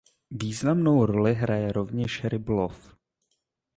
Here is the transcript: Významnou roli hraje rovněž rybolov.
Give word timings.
Významnou 0.31 1.05
roli 1.05 1.33
hraje 1.33 1.71
rovněž 1.71 2.25
rybolov. 2.25 2.95